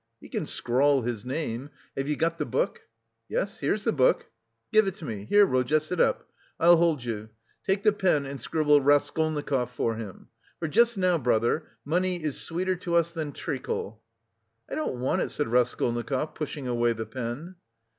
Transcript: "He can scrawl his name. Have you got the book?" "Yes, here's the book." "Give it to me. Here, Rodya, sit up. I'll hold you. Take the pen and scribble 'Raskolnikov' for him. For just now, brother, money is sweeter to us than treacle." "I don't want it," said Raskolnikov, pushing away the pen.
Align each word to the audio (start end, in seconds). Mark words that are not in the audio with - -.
"He 0.19 0.29
can 0.29 0.47
scrawl 0.47 1.03
his 1.03 1.25
name. 1.25 1.69
Have 1.95 2.07
you 2.07 2.15
got 2.15 2.39
the 2.39 2.45
book?" 2.47 2.81
"Yes, 3.29 3.59
here's 3.59 3.83
the 3.83 3.91
book." 3.91 4.31
"Give 4.73 4.87
it 4.87 4.95
to 4.95 5.05
me. 5.05 5.25
Here, 5.29 5.45
Rodya, 5.45 5.79
sit 5.79 5.99
up. 5.99 6.27
I'll 6.59 6.77
hold 6.77 7.03
you. 7.03 7.29
Take 7.67 7.83
the 7.83 7.91
pen 7.93 8.25
and 8.25 8.41
scribble 8.41 8.81
'Raskolnikov' 8.81 9.69
for 9.69 9.97
him. 9.97 10.29
For 10.57 10.67
just 10.67 10.97
now, 10.97 11.19
brother, 11.19 11.67
money 11.85 12.19
is 12.23 12.41
sweeter 12.41 12.75
to 12.77 12.95
us 12.95 13.11
than 13.11 13.31
treacle." 13.31 14.01
"I 14.67 14.73
don't 14.73 14.95
want 14.99 15.21
it," 15.21 15.29
said 15.29 15.49
Raskolnikov, 15.49 16.33
pushing 16.33 16.67
away 16.67 16.93
the 16.93 17.05
pen. 17.05 17.57